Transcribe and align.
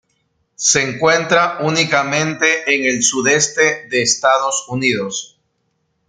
Se 0.55 0.81
encuentra 0.81 1.59
únicamente 1.61 2.73
en 2.75 2.85
el 2.85 3.03
sudeste 3.03 3.87
de 3.87 4.01
Estados 4.01 4.65
Unidos. 4.67 5.39